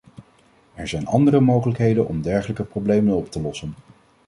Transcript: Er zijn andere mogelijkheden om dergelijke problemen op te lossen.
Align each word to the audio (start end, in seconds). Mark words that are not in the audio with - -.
Er 0.75 0.87
zijn 0.87 1.05
andere 1.07 1.39
mogelijkheden 1.39 2.07
om 2.07 2.21
dergelijke 2.21 2.63
problemen 2.63 3.15
op 3.15 3.31
te 3.31 3.41
lossen. 3.41 3.73